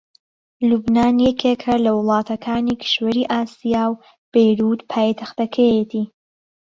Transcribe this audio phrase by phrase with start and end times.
[0.69, 3.99] لوبنان یەکێکە لە وڵاتەکانی کیشوەری ئاسیا و
[4.31, 6.05] بەیرووت پایتەختەکەیەتی